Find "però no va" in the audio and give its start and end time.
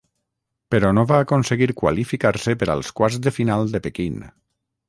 0.75-1.19